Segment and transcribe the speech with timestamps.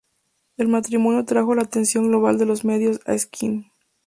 [0.57, 3.65] El matrimonio trajo la atención global de los medios a Sikkim.